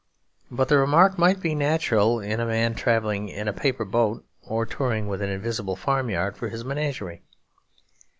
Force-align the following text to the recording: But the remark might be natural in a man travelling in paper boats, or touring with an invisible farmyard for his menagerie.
But 0.49 0.67
the 0.67 0.79
remark 0.79 1.19
might 1.19 1.41
be 1.41 1.53
natural 1.53 2.19
in 2.19 2.39
a 2.39 2.45
man 2.47 2.73
travelling 2.73 3.29
in 3.29 3.53
paper 3.53 3.85
boats, 3.85 4.23
or 4.41 4.65
touring 4.65 5.07
with 5.07 5.21
an 5.21 5.29
invisible 5.29 5.75
farmyard 5.75 6.35
for 6.35 6.49
his 6.49 6.65
menagerie. 6.65 7.21